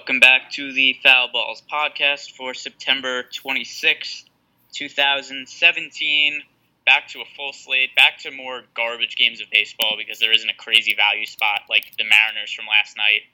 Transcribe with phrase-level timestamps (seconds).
[0.00, 4.24] Welcome back to the Foul Balls podcast for September 26th,
[4.72, 6.42] 2017.
[6.86, 10.48] Back to a full slate, back to more garbage games of baseball because there isn't
[10.48, 13.28] a crazy value spot like the Mariners from last night.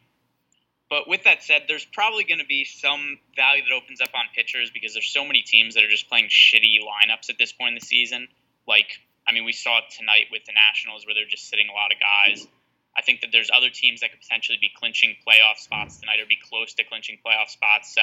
[0.90, 4.24] But with that said, there's probably going to be some value that opens up on
[4.34, 7.68] pitchers because there's so many teams that are just playing shitty lineups at this point
[7.68, 8.26] in the season.
[8.66, 8.90] Like,
[9.24, 11.92] I mean, we saw it tonight with the Nationals where they're just sitting a lot
[11.92, 12.48] of guys.
[12.96, 16.26] I think that there's other teams that could potentially be clinching playoff spots tonight or
[16.26, 17.94] be close to clinching playoff spots.
[17.94, 18.02] So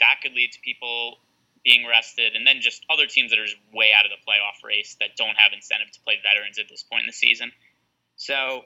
[0.00, 1.18] that could lead to people
[1.64, 4.62] being rested, and then just other teams that are just way out of the playoff
[4.64, 7.50] race that don't have incentive to play veterans at this point in the season.
[8.16, 8.64] So,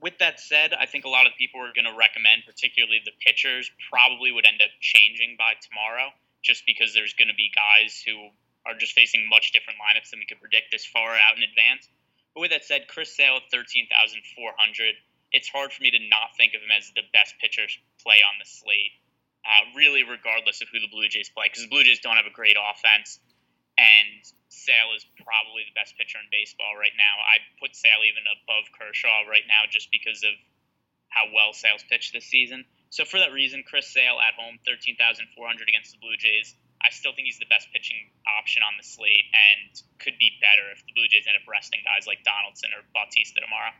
[0.00, 3.16] with that said, I think a lot of people are going to recommend, particularly the
[3.18, 6.14] pitchers, probably would end up changing by tomorrow,
[6.44, 8.30] just because there's going to be guys who
[8.62, 11.88] are just facing much different lineups than we could predict this far out in advance.
[12.38, 14.94] But with that said, Chris Sale, 13,400.
[15.34, 17.66] It's hard for me to not think of him as the best pitcher
[17.98, 18.94] play on the slate,
[19.42, 22.30] uh, really, regardless of who the Blue Jays play, because the Blue Jays don't have
[22.30, 23.18] a great offense.
[23.74, 24.22] And
[24.54, 27.18] Sale is probably the best pitcher in baseball right now.
[27.18, 30.30] I put Sale even above Kershaw right now just because of
[31.10, 32.62] how well Sale's pitched this season.
[32.94, 35.26] So for that reason, Chris Sale at home, 13,400
[35.66, 36.54] against the Blue Jays.
[36.82, 37.96] I still think he's the best pitching
[38.38, 41.80] option on the slate and could be better if the Blue Jays end up resting
[41.84, 43.72] guys like Donaldson or Bautista tomorrow.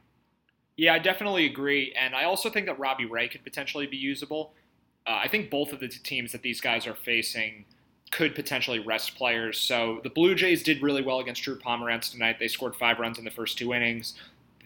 [0.76, 1.92] Yeah, I definitely agree.
[1.98, 4.52] And I also think that Robbie Ray could potentially be usable.
[5.06, 7.64] Uh, I think both of the teams that these guys are facing
[8.10, 9.58] could potentially rest players.
[9.58, 12.38] So the Blue Jays did really well against Drew Pomeranz tonight.
[12.38, 14.14] They scored five runs in the first two innings.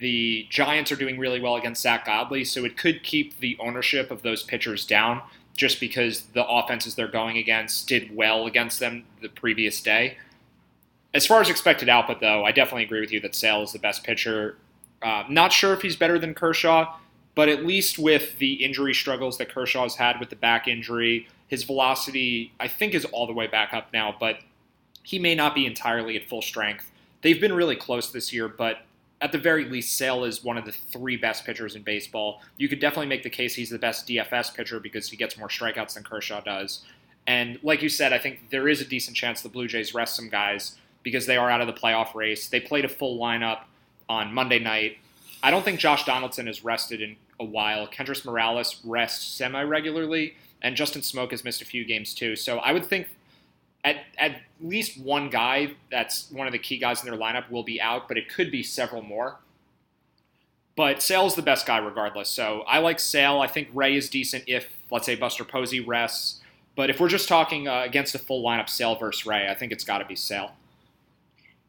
[0.01, 4.11] The Giants are doing really well against Zack Godley, so it could keep the ownership
[4.11, 5.23] of those pitchers down
[5.57, 10.17] just because the offenses they're going against did well against them the previous day.
[11.15, 13.79] As far as expected output, though, I definitely agree with you that Sale is the
[13.79, 14.57] best pitcher.
[15.03, 16.97] Uh, not sure if he's better than Kershaw,
[17.35, 21.65] but at least with the injury struggles that Kershaw's had with the back injury, his
[21.65, 24.39] velocity, I think, is all the way back up now, but
[25.03, 26.91] he may not be entirely at full strength.
[27.21, 28.79] They've been really close this year, but
[29.23, 32.43] at the very least, Sale is one of the three best pitchers in baseball.
[32.57, 35.47] You could definitely make the case he's the best DFS pitcher because he gets more
[35.47, 36.83] strikeouts than Kershaw does.
[37.29, 40.17] And like you said, I think there is a decent chance the Blue Jays rest
[40.17, 42.49] some guys because they are out of the playoff race.
[42.49, 43.61] They played a full lineup
[44.09, 44.99] on Monday night.
[45.41, 47.87] I don't think Josh Donaldson is rested in a while.
[47.87, 52.35] Kendrys Morales rests semi regularly, and Justin Smoak has missed a few games too.
[52.35, 53.07] So I would think
[53.85, 57.65] at, at least one guy that's one of the key guys in their lineup will
[57.65, 59.39] be out, but it could be several more.
[60.75, 62.29] But Sale's the best guy regardless.
[62.29, 63.41] So I like Sale.
[63.41, 66.41] I think Ray is decent if, let's say, Buster Posey rests.
[66.75, 69.73] But if we're just talking uh, against a full lineup, Sale versus Ray, I think
[69.73, 70.53] it's got to be Sale.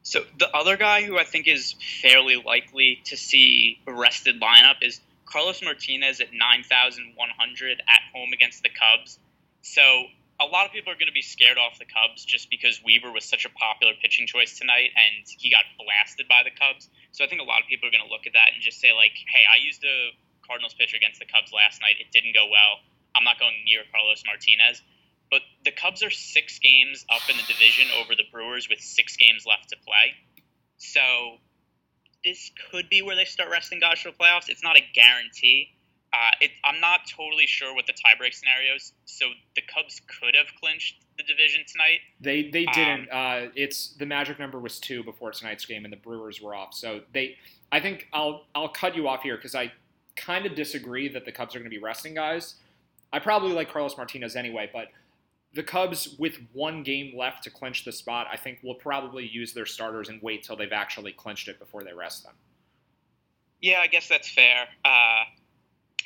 [0.03, 4.75] So the other guy who I think is fairly likely to see a rested lineup
[4.81, 9.19] is Carlos Martinez at 9,100 at home against the Cubs.
[9.61, 10.05] So
[10.43, 13.11] a lot of people are going to be scared off the Cubs just because Weaver
[13.11, 16.89] was such a popular pitching choice tonight and he got blasted by the Cubs.
[17.15, 18.79] So I think a lot of people are going to look at that and just
[18.83, 20.11] say like, "Hey, I used a
[20.45, 22.03] Cardinals pitcher against the Cubs last night.
[22.03, 22.83] It didn't go well.
[23.15, 24.83] I'm not going near Carlos Martinez."
[25.31, 29.17] But the Cubs are 6 games up in the division over the Brewers with 6
[29.17, 30.13] games left to play.
[30.77, 31.39] So
[32.23, 34.49] this could be where they start resting guys for the playoffs.
[34.49, 35.73] It's not a guarantee,
[36.13, 38.93] uh, it, I'm not totally sure what the tiebreak scenarios.
[39.05, 39.25] So
[39.55, 41.99] the Cubs could have clinched the division tonight.
[42.21, 43.09] They they didn't.
[43.11, 46.53] Um, uh, it's the magic number was two before tonight's game, and the Brewers were
[46.53, 46.73] off.
[46.73, 47.37] So they.
[47.71, 49.71] I think I'll I'll cut you off here because I
[50.15, 52.55] kind of disagree that the Cubs are going to be resting guys.
[53.11, 54.87] I probably like Carlos Martinez anyway, but
[55.53, 59.53] the Cubs, with one game left to clinch the spot, I think will probably use
[59.53, 62.33] their starters and wait till they've actually clinched it before they rest them.
[63.61, 64.67] Yeah, I guess that's fair.
[64.83, 65.23] Uh,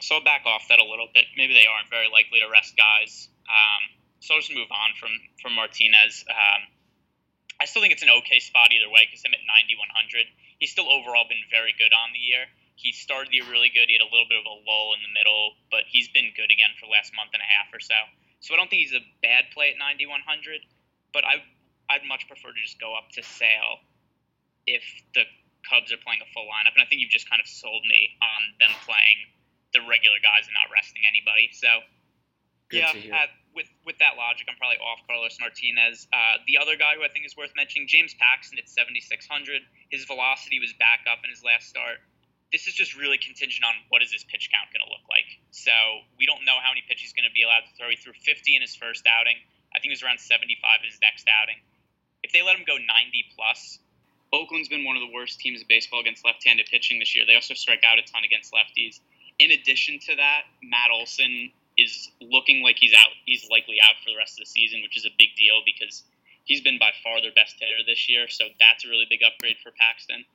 [0.02, 1.26] so I'll back off that a little bit.
[1.36, 3.30] Maybe they aren't very likely to rest guys.
[3.48, 3.82] Um,
[4.20, 6.26] so I'll just move on from from Martinez.
[6.30, 6.62] Um,
[7.58, 10.30] I still think it's an okay spot either way because him at 9100,
[10.62, 12.46] he's still overall been very good on the year.
[12.78, 13.90] He started the year really good.
[13.90, 16.54] He had a little bit of a lull in the middle, but he's been good
[16.54, 17.98] again for the last month and a half or so.
[18.46, 20.62] So I don't think he's a bad play at 9100,
[21.10, 21.42] but I
[21.90, 23.82] I'd much prefer to just go up to Sale
[24.68, 24.84] if
[25.16, 25.24] the
[25.66, 28.14] Cubs are playing a full lineup, and I think you've just kind of sold me
[28.22, 29.20] on them playing
[29.74, 31.52] the regular guys and not resting anybody.
[31.52, 31.70] So,
[32.68, 36.06] Good yeah, uh, with with that logic, I'm probably off Carlos Martinez.
[36.12, 39.64] Uh, the other guy who I think is worth mentioning, James Paxton at 7,600.
[39.90, 42.04] His velocity was back up in his last start.
[42.52, 45.28] This is just really contingent on what is his pitch count going to look like.
[45.52, 45.74] So
[46.16, 47.92] we don't know how many pitches he's going to be allowed to throw.
[47.92, 49.36] He threw 50 in his first outing.
[49.76, 51.60] I think it was around 75 in his next outing.
[52.24, 52.88] If they let him go 90
[53.36, 53.80] plus,
[54.32, 57.28] Oakland's been one of the worst teams of baseball against left-handed pitching this year.
[57.28, 59.00] They also strike out a ton against lefties
[59.40, 63.14] in addition to that, Matt Olson is looking like he's out.
[63.26, 66.04] He's likely out for the rest of the season, which is a big deal because
[66.44, 68.28] he's been by far their best hitter this year.
[68.28, 70.26] So that's a really big upgrade for Paxton.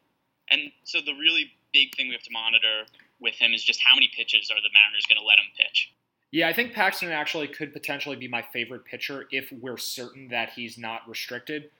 [0.50, 2.86] And so the really big thing we have to monitor
[3.20, 5.92] with him is just how many pitches are the Mariners going to let him pitch.
[6.30, 10.50] Yeah, I think Paxton actually could potentially be my favorite pitcher if we're certain that
[10.50, 11.70] he's not restricted.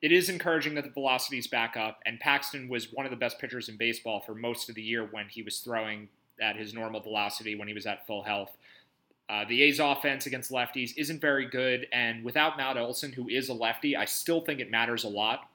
[0.00, 3.38] It is encouraging that the velocity's back up, and Paxton was one of the best
[3.38, 6.08] pitchers in baseball for most of the year when he was throwing
[6.40, 8.56] at his normal velocity when he was at full health.
[9.28, 13.48] Uh, the A's offense against lefties isn't very good, and without Matt Olson, who is
[13.48, 15.50] a lefty, I still think it matters a lot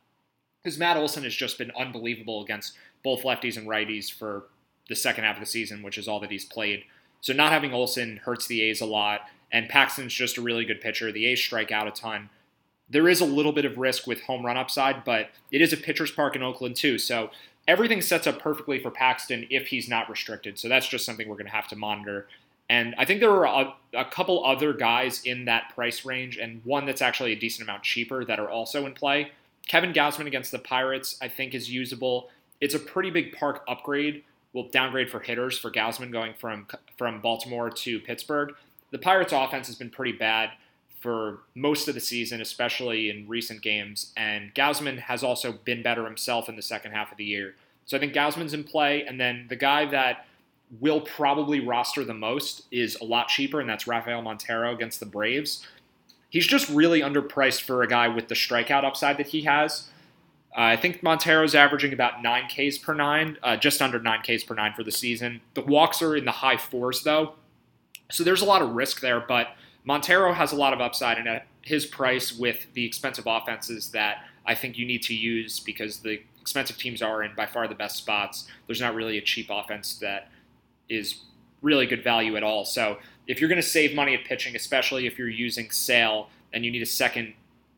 [0.64, 4.46] because Matt Olson has just been unbelievable against both lefties and righties for
[4.90, 6.84] the second half of the season, which is all that he's played.
[7.22, 9.22] So not having Olson hurts the A's a lot,
[9.52, 11.12] and Paxton's just a really good pitcher.
[11.12, 12.30] The A's strike out a ton.
[12.90, 15.78] There is a little bit of risk with home run upside, but it is a
[15.78, 17.32] pitcher's park in Oakland too, so
[17.68, 20.60] everything sets up perfectly for Paxton if he's not restricted.
[20.60, 22.28] So that's just something we're going to have to monitor.
[22.70, 26.62] And I think there are a, a, couple other guys in that price range, and
[26.64, 29.32] one that's actually a decent amount cheaper that are also in play.
[29.68, 32.30] Kevin Gausman against the Pirates, I think, is usable.
[32.62, 34.24] It's a pretty big park upgrade.
[34.54, 36.68] Well, downgrade for hitters for Gausman going from
[36.98, 38.54] from Baltimore to Pittsburgh.
[38.92, 40.52] The Pirates' offense has been pretty bad
[41.04, 44.14] for most of the season, especially in recent games.
[44.16, 47.56] And Gausman has also been better himself in the second half of the year.
[47.86, 49.04] So I think Gausman's in play.
[49.04, 50.26] And then the guy that
[50.80, 55.06] will probably roster the most is a lot cheaper, and that's Rafael Montero against the
[55.06, 55.68] Braves.
[56.30, 59.90] He's just really underpriced for a guy with the strikeout upside that he has.
[60.56, 64.44] Uh, I think Montero's averaging about 9 Ks per 9, uh, just under 9 Ks
[64.44, 65.42] per 9 for the season.
[65.54, 67.34] The walks are in the high fours, though.
[68.10, 69.56] So there's a lot of risk there, but
[69.86, 74.24] Montero has a lot of upside, and at his price with the expensive offenses that
[74.46, 77.76] I think you need to use because the expensive teams are in by far the
[77.76, 80.30] best spots, there's not really a cheap offense that
[80.90, 81.22] is
[81.62, 82.66] really good value at all.
[82.66, 82.98] So
[83.28, 86.72] if you're going to save money at pitching, especially if you're using Sale and you
[86.72, 87.34] need a second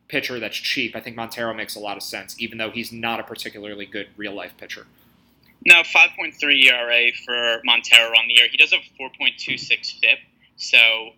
[0.08, 3.20] pitcher that's cheap, I think Montero makes a lot of sense, even though he's not
[3.20, 4.86] a particularly good real life pitcher.
[5.64, 8.46] Now, 5.3 ERA for Montero on the year.
[8.50, 10.18] He does have 4.26 FIP,
[10.56, 11.10] so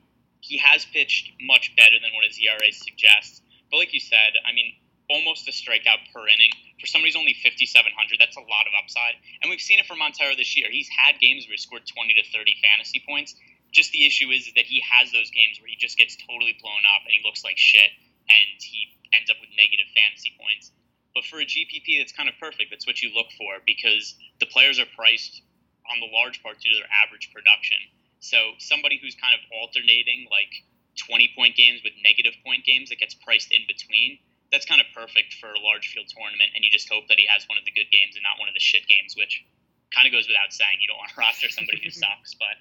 [0.48, 3.42] he has pitched much better than what his ERA suggests.
[3.70, 4.72] But like you said, I mean,
[5.10, 6.52] almost a strikeout per inning.
[6.80, 9.20] For somebody who's only 5,700, that's a lot of upside.
[9.42, 10.68] And we've seen it from Montero this year.
[10.70, 13.34] He's had games where he scored 20 to 30 fantasy points.
[13.72, 16.56] Just the issue is, is that he has those games where he just gets totally
[16.60, 17.92] blown up and he looks like shit
[18.28, 20.72] and he ends up with negative fantasy points.
[21.12, 22.70] But for a GPP, that's kind of perfect.
[22.70, 25.42] That's what you look for because the players are priced
[25.90, 27.80] on the large part due to their average production.
[28.20, 30.50] So somebody who's kind of alternating like
[30.99, 34.19] 20 point games with negative point games that gets priced in between
[34.53, 37.26] that's kind of perfect for a large field tournament, and you just hope that he
[37.29, 39.44] has one of the good games and not one of the shit games, which
[39.93, 40.81] kind of goes without saying.
[40.81, 42.56] You don't want to roster somebody who sucks, but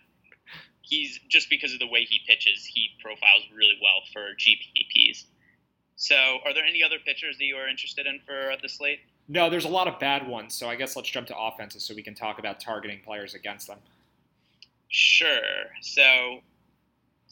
[0.82, 5.26] he's just because of the way he pitches, he profiles really well for GPPs.
[5.96, 9.00] So, are there any other pitchers that you are interested in for the slate?
[9.28, 10.56] No, there's a lot of bad ones.
[10.56, 13.68] So I guess let's jump to offenses so we can talk about targeting players against
[13.68, 13.80] them.
[15.18, 15.74] Sure.
[15.82, 16.46] So,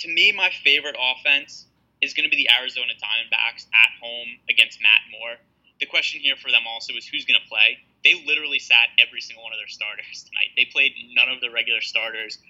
[0.02, 1.70] to me, my favorite offense
[2.02, 5.38] is going to be the Arizona Diamondbacks at home against Matt Moore.
[5.78, 7.78] The question here for them also is who's going to play.
[8.02, 10.58] They literally sat every single one of their starters tonight.
[10.58, 12.42] They played none of the regular starters.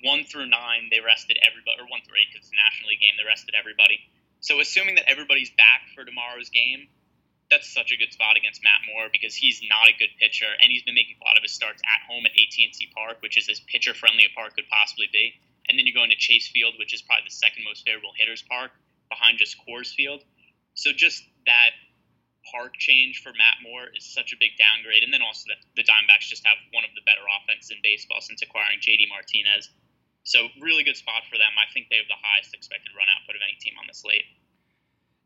[0.00, 3.04] One through nine, they rested everybody, or one through eight because it's a National League
[3.04, 4.00] game, they rested everybody.
[4.40, 6.88] So assuming that everybody's back for tomorrow's game,
[7.50, 10.70] that's such a good spot against Matt Moore because he's not a good pitcher and
[10.70, 13.50] he's been making a lot of his starts at home at AT&T Park, which is
[13.50, 15.34] as pitcher friendly a park could possibly be.
[15.66, 18.42] And then you go into Chase Field, which is probably the second most favorable hitters
[18.42, 18.70] park
[19.10, 20.22] behind just Coors Field.
[20.78, 21.74] So just that
[22.54, 25.02] park change for Matt Moore is such a big downgrade.
[25.02, 28.22] And then also that the Diamondbacks just have one of the better offenses in baseball
[28.22, 29.68] since acquiring JD Martinez.
[30.22, 31.50] So really good spot for them.
[31.58, 34.24] I think they have the highest expected run output of any team on the slate.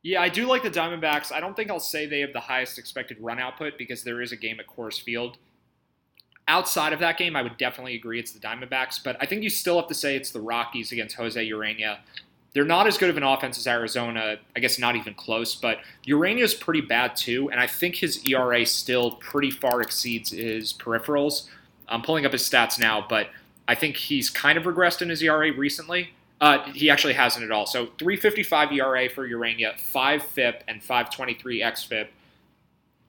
[0.05, 1.33] Yeah, I do like the Diamondbacks.
[1.33, 4.33] I don't think I'll say they have the highest expected run output because there is
[4.33, 5.39] a game at Coors Field.
[6.47, 9.49] Outside of that game, I would definitely agree it's the Diamondbacks, but I think you
[9.49, 12.01] still have to say it's the Rockies against Jose Ureña.
[12.53, 14.37] They're not as good of an offense as Arizona.
[14.55, 18.67] I guess not even close, but is pretty bad too, and I think his ERA
[18.67, 21.49] still pretty far exceeds his peripherals.
[21.89, 23.31] I'm pulling up his stats now, but
[23.67, 26.11] I think he's kind of regressed in his ERA recently.
[26.41, 27.67] Uh, he actually hasn't at all.
[27.67, 32.09] So 355 ERA for Urena, 5 FIP, and 523 xFIP.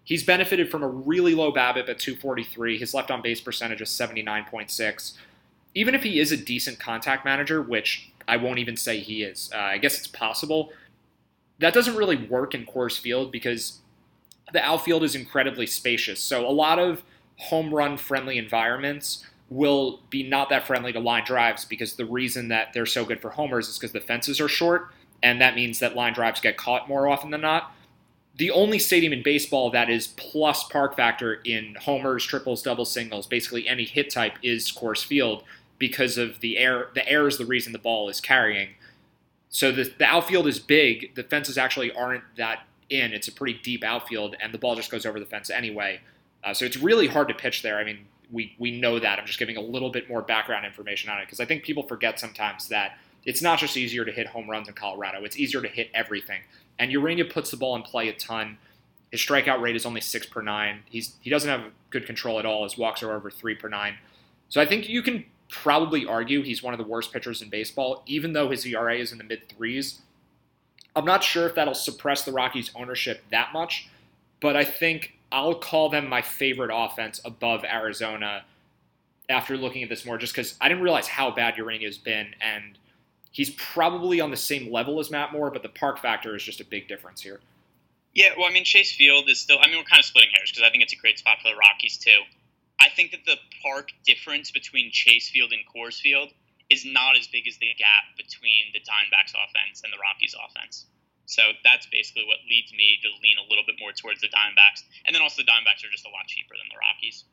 [0.03, 2.77] He's benefited from a really low BABIP at 243.
[2.77, 5.13] His left on base percentage is 79.6.
[5.73, 9.49] Even if he is a decent contact manager, which I won't even say he is.
[9.53, 10.71] Uh, I guess it's possible.
[11.59, 13.79] That doesn't really work in Coors Field because
[14.53, 16.19] the outfield is incredibly spacious.
[16.19, 17.03] So a lot of
[17.37, 22.47] home run friendly environments will be not that friendly to line drives because the reason
[22.47, 25.79] that they're so good for homers is because the fences are short, and that means
[25.79, 27.71] that line drives get caught more often than not.
[28.37, 33.27] The only stadium in baseball that is plus park factor in homers, triples, doubles, singles,
[33.27, 35.43] basically any hit type is Coors Field
[35.79, 36.89] because of the air.
[36.95, 38.69] The air is the reason the ball is carrying.
[39.49, 41.15] So the, the outfield is big.
[41.15, 43.13] The fences actually aren't that in.
[43.13, 46.01] It's a pretty deep outfield, and the ball just goes over the fence anyway.
[46.43, 47.77] Uh, so it's really hard to pitch there.
[47.77, 47.99] I mean,
[48.31, 49.19] we we know that.
[49.19, 51.83] I'm just giving a little bit more background information on it because I think people
[51.83, 55.23] forget sometimes that it's not just easier to hit home runs in Colorado.
[55.23, 56.41] It's easier to hit everything.
[56.77, 58.57] And Ureña puts the ball in play a ton.
[59.11, 60.81] His strikeout rate is only six per nine.
[60.89, 62.63] He's he doesn't have good control at all.
[62.63, 63.95] His walks are over three per nine.
[64.49, 68.03] So I think you can probably argue he's one of the worst pitchers in baseball,
[68.05, 70.01] even though his ERA is in the mid threes.
[70.95, 73.89] I'm not sure if that'll suppress the Rockies' ownership that much,
[74.39, 78.45] but I think I'll call them my favorite offense above Arizona
[79.27, 82.77] after looking at this more, just because I didn't realize how bad Ureña's been, and
[83.31, 86.61] he's probably on the same level as Matt Moore, but the park factor is just
[86.61, 87.41] a big difference here.
[88.13, 89.57] Yeah, well, I mean, Chase Field is still.
[89.59, 91.49] I mean, we're kind of splitting hairs because I think it's a great spot for
[91.49, 92.21] the Rockies too.
[92.79, 96.29] I think that the park difference between Chase Field and Coors Field
[96.69, 100.85] is not as big as the gap between the Diamondbacks offense and the Rockies offense.
[101.25, 104.85] So that's basically what leads me to lean a little bit more towards the Diamondbacks.
[105.05, 107.25] And then also the Diamondbacks are just a lot cheaper than the Rockies.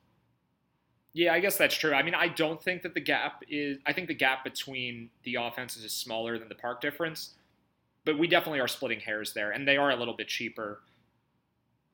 [1.14, 1.92] Yeah, I guess that's true.
[1.92, 5.36] I mean, I don't think that the gap is I think the gap between the
[5.36, 7.34] offenses is smaller than the park difference.
[8.04, 10.80] But we definitely are splitting hairs there, and they are a little bit cheaper.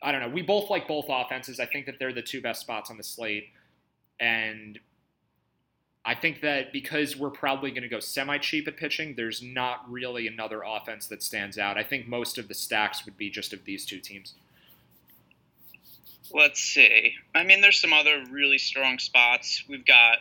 [0.03, 0.29] I don't know.
[0.29, 1.61] We both like both offenses.
[1.61, 3.49] I think that they're the two best spots on the slate.
[4.21, 4.79] And
[6.05, 9.91] I think that because we're probably going to go semi cheap at pitching, there's not
[9.91, 11.77] really another offense that stands out.
[11.77, 14.35] I think most of the stacks would be just of these two teams.
[16.33, 17.15] Let's see.
[17.35, 19.65] I mean, there's some other really strong spots.
[19.69, 20.19] We've got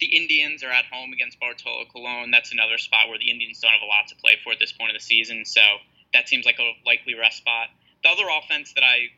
[0.00, 2.30] the Indians are at home against Bartolo Colon.
[2.30, 4.72] That's another spot where the Indians don't have a lot to play for at this
[4.72, 5.60] point of the season, so
[6.12, 7.68] that seems like a likely rest spot.
[8.02, 9.08] The other offense that I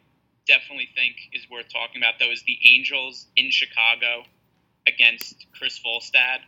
[0.46, 4.24] definitely think is worth talking about, though, is the Angels in Chicago
[4.86, 6.40] against Chris Volstad.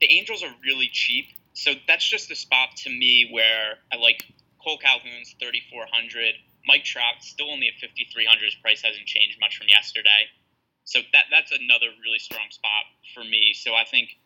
[0.00, 4.24] The Angels are really cheap, so that's just a spot to me where I like
[4.62, 6.34] Cole Calhoun's 3,400.
[6.66, 8.44] Mike Trout still only at 5,300.
[8.44, 10.28] His price hasn't changed much from yesterday.
[10.84, 12.84] So that that's another really strong spot
[13.14, 13.52] for me.
[13.54, 14.16] So I think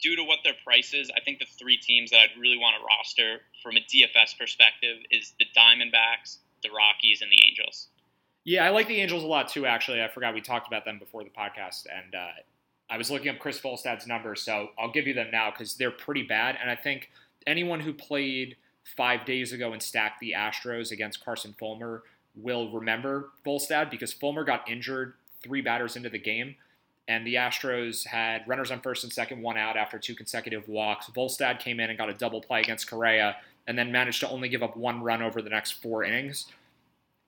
[0.00, 2.76] due to what their price is, I think the three teams that I'd really want
[2.78, 7.88] to roster from a DFS perspective is the Diamondbacks, the Rockies, and the Angels.
[8.46, 9.66] Yeah, I like the Angels a lot too.
[9.66, 12.28] Actually, I forgot we talked about them before the podcast, and uh,
[12.88, 15.90] I was looking up Chris Volstad's numbers, so I'll give you them now because they're
[15.90, 16.56] pretty bad.
[16.60, 17.10] And I think
[17.46, 18.56] anyone who played
[18.96, 22.04] five days ago and stacked the Astros against Carson Fulmer
[22.40, 26.54] will remember Volstad because Fulmer got injured three batters into the game
[27.08, 31.06] and the Astros had runners on first and second, one out after two consecutive walks.
[31.06, 33.36] Volstad came in and got a double play against Correa,
[33.66, 36.46] and then managed to only give up one run over the next four innings.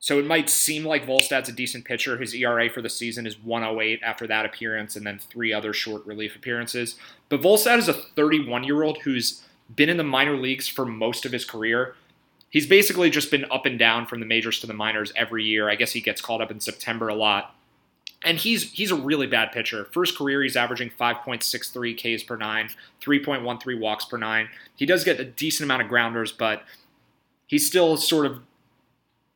[0.01, 2.19] So it might seem like Volstad's a decent pitcher.
[2.19, 6.07] His ERA for the season is 108 after that appearance, and then three other short
[6.07, 6.97] relief appearances.
[7.29, 9.43] But Volstad is a 31 year old who's
[9.75, 11.95] been in the minor leagues for most of his career.
[12.51, 15.69] He's basically just been up and down from the majors to the minors every year.
[15.69, 17.55] I guess he gets called up in September a lot
[18.25, 19.87] and he's he's a really bad pitcher.
[19.93, 24.49] First career, he's averaging 5.63 Ks per nine, 3.13 walks per nine.
[24.77, 26.63] He does get a decent amount of grounders, but
[27.47, 28.41] he's still sort of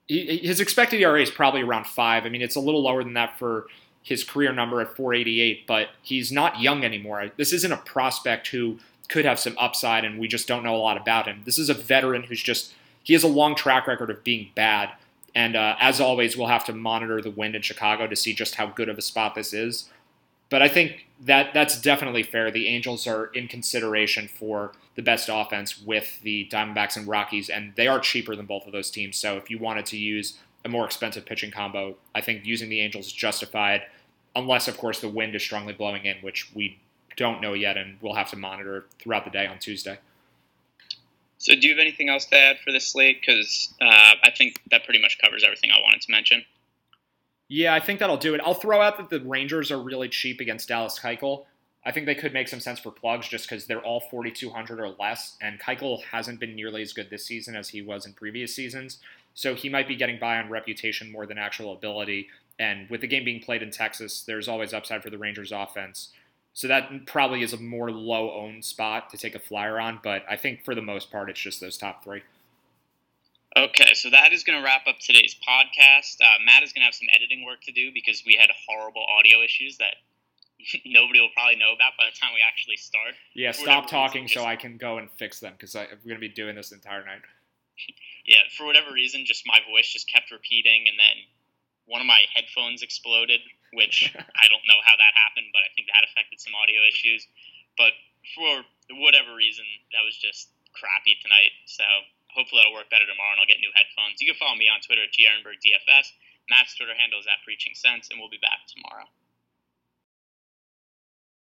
[0.09, 2.27] he, his expected ERA is probably around five.
[2.27, 3.67] I mean, it's a little lower than that for
[4.03, 7.31] his career number at 488, but he's not young anymore.
[7.37, 8.79] This isn't a prospect who
[9.09, 11.43] could have some upside, and we just don't know a lot about him.
[11.45, 14.93] This is a veteran who's just he has a long track record of being bad
[15.35, 18.57] and uh, as always, we'll have to monitor the wind in Chicago to see just
[18.57, 19.89] how good of a spot this is.
[20.53, 22.51] But I think that that's definitely fair.
[22.51, 27.73] The Angels are in consideration for the best offense with the Diamondbacks and Rockies, and
[27.75, 29.17] they are cheaper than both of those teams.
[29.17, 32.83] So if you wanted to use a more expensive pitching combo, I think using the
[32.83, 33.85] Angels is justified,
[34.37, 36.79] unless, of course, the wind is strongly blowing in, which we
[37.17, 40.01] don't know yet, and we'll have to monitor throughout the day on Tuesday.
[41.39, 43.23] So, do you have anything else to add for this slate?
[43.23, 46.45] Because uh, I think that pretty much covers everything I wanted to mention.
[47.55, 48.41] Yeah, I think that'll do it.
[48.43, 51.45] I'll throw out that the Rangers are really cheap against Dallas Keuchel.
[51.85, 54.89] I think they could make some sense for plugs just because they're all 4,200 or
[54.99, 58.57] less, and Keuchel hasn't been nearly as good this season as he was in previous
[58.57, 59.01] seasons.
[59.35, 62.29] So he might be getting by on reputation more than actual ability.
[62.59, 66.09] And with the game being played in Texas, there's always upside for the Rangers offense.
[66.55, 70.25] So that probably is a more low owned spot to take a flyer on, but
[70.27, 72.23] I think for the most part, it's just those top three.
[73.57, 76.17] Okay, so that is going to wrap up today's podcast.
[76.25, 79.05] Uh, Matt is going to have some editing work to do because we had horrible
[79.05, 79.97] audio issues that
[80.87, 83.13] nobody will probably know about by the time we actually start.
[83.35, 86.17] Yeah, For stop talking reason, so I can go and fix them because we're going
[86.17, 87.23] to be doing this the entire night.
[88.23, 91.27] Yeah, for whatever reason, just my voice just kept repeating, and then
[91.91, 93.43] one of my headphones exploded,
[93.75, 97.27] which I don't know how that happened, but I think that affected some audio issues.
[97.75, 97.99] But
[98.39, 98.63] for
[99.03, 101.51] whatever reason, that was just crappy tonight.
[101.67, 101.83] So
[102.35, 104.21] hopefully that'll work better tomorrow, and I'll get new headphones.
[104.21, 106.13] You can follow me on Twitter at GArenbergDFS.
[106.51, 109.07] Matt's Twitter handle is at Preaching Sense, and we'll be back tomorrow.